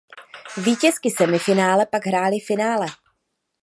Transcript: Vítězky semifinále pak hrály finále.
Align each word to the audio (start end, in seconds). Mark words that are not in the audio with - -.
Vítězky 0.57 1.11
semifinále 1.11 1.85
pak 1.85 2.05
hrály 2.05 2.39
finále. 2.47 2.85